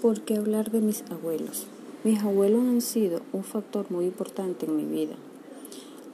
[0.00, 1.66] ¿Por qué hablar de mis abuelos?
[2.04, 5.14] Mis abuelos han sido un factor muy importante en mi vida,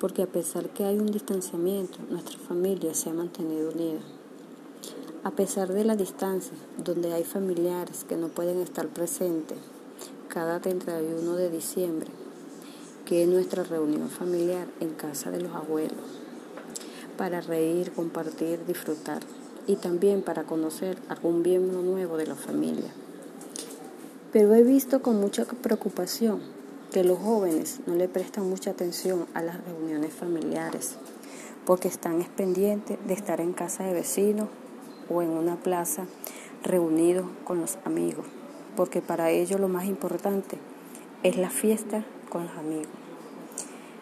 [0.01, 4.01] porque a pesar que hay un distanciamiento, nuestra familia se ha mantenido unida.
[5.22, 9.58] A pesar de la distancia, donde hay familiares que no pueden estar presentes,
[10.26, 12.08] cada 31 de diciembre,
[13.04, 15.94] que es nuestra reunión familiar en casa de los abuelos,
[17.16, 19.20] para reír, compartir, disfrutar
[19.68, 22.92] y también para conocer algún miembro nuevo de la familia.
[24.38, 26.42] Pero he visto con mucha preocupación
[26.92, 30.98] que los jóvenes no le prestan mucha atención a las reuniones familiares
[31.64, 34.48] porque están pendientes de estar en casa de vecinos
[35.08, 36.04] o en una plaza
[36.62, 38.27] reunidos con los amigos,
[38.77, 40.58] porque para ellos lo más importante
[41.22, 42.92] es la fiesta con los amigos.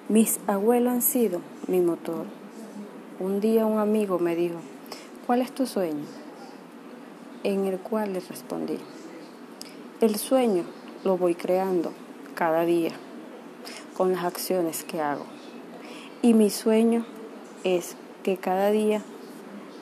[0.08, 2.26] Mis abuelos han sido mi motor.
[3.20, 4.56] Un día un amigo me dijo,
[5.28, 6.06] ¿cuál es tu sueño?
[7.44, 8.80] En el cual le respondí,
[10.00, 10.64] el sueño
[11.04, 11.92] lo voy creando
[12.34, 12.90] cada día
[13.96, 15.24] con las acciones que hago.
[16.20, 17.06] Y mi sueño
[17.62, 19.02] es que cada día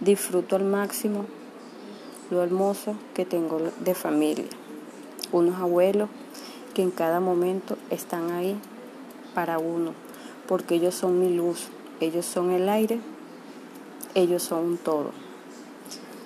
[0.00, 1.24] disfruto al máximo
[2.30, 4.48] lo hermoso que tengo de familia.
[5.32, 6.10] Unos abuelos
[6.74, 8.58] que en cada momento están ahí
[9.34, 9.92] para uno,
[10.46, 11.68] porque ellos son mi luz,
[12.00, 13.00] ellos son el aire,
[14.14, 15.12] ellos son un todo.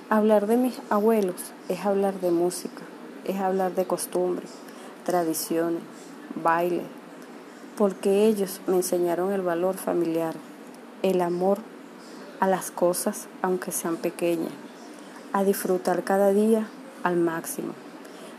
[0.09, 1.37] Hablar de mis abuelos
[1.69, 2.83] es hablar de música,
[3.27, 4.51] es hablar de costumbres,
[5.05, 5.83] tradiciones,
[6.35, 6.83] baile,
[7.77, 10.35] porque ellos me enseñaron el valor familiar,
[11.03, 11.59] el amor
[12.41, 14.53] a las cosas aunque sean pequeñas,
[15.33, 16.67] a disfrutar cada día
[17.03, 17.73] al máximo.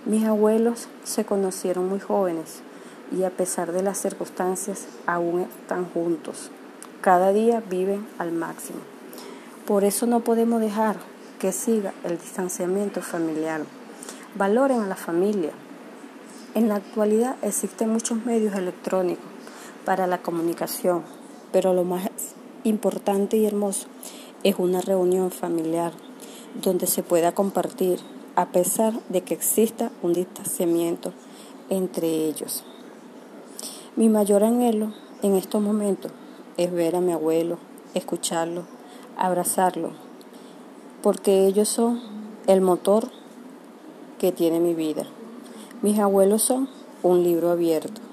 [0.05, 2.61] Mis abuelos se conocieron muy jóvenes
[3.11, 6.49] y a pesar de las circunstancias aún están juntos.
[7.01, 8.79] Cada día viven al máximo.
[9.65, 10.97] Por eso no podemos dejar
[11.39, 13.61] que siga el distanciamiento familiar.
[14.37, 15.49] Valoren a la familia.
[16.53, 19.25] En la actualidad existen muchos medios electrónicos
[19.83, 21.01] para la comunicación,
[21.51, 22.07] pero lo más
[22.63, 23.87] importante y hermoso
[24.43, 25.91] es una reunión familiar
[26.61, 27.99] donde se pueda compartir
[28.35, 31.13] a pesar de que exista un distanciamiento
[31.71, 32.63] entre ellos.
[33.95, 34.93] Mi mayor anhelo
[35.23, 36.11] en estos momentos
[36.57, 37.57] es ver a mi abuelo,
[37.95, 38.65] escucharlo,
[39.17, 39.93] abrazarlo,
[41.01, 41.99] porque ellos son
[42.45, 43.09] el motor
[44.19, 45.05] que tiene mi vida.
[45.81, 46.69] Mis abuelos son
[47.03, 48.06] un libro abierto.